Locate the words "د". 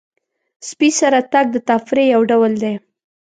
1.53-1.57